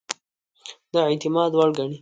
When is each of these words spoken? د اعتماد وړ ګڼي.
د 0.91 0.93
اعتماد 1.09 1.51
وړ 1.55 1.69
ګڼي. 1.77 1.89